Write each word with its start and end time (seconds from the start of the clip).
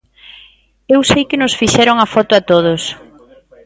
Eu 0.95 1.01
sei 1.11 1.23
que 1.29 1.39
nos 1.41 1.57
fixeron 1.59 1.97
a 1.99 2.07
foto 2.13 2.31
a 2.35 2.45
todos. 2.51 2.81